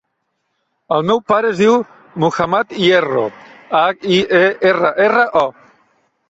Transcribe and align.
El 0.95 1.03
meu 1.09 1.19
pare 1.31 1.51
es 1.55 1.59
diu 1.63 1.75
Muhammad 2.23 2.73
Hierro: 2.85 3.27
hac, 3.83 4.09
i, 4.17 4.19
e, 4.41 4.41
erra, 4.73 4.93
erra, 5.07 5.29
o. 5.45 5.71